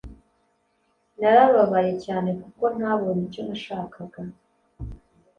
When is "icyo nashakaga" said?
3.27-4.21